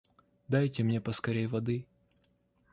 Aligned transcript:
Дайте 0.49 0.83
мне 0.83 0.99
поскорей 0.99 1.45
воды! 1.45 1.85